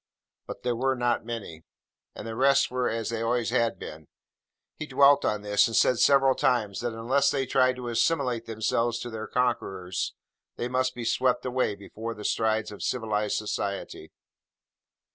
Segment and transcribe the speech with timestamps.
[0.47, 1.63] But they were not many;
[2.15, 4.07] and the rest were as they always had been.
[4.79, 8.97] He dwelt on this: and said several times that unless they tried to assimilate themselves
[9.01, 10.15] to their conquerors,
[10.55, 14.11] they must be swept away before the strides of civilised society.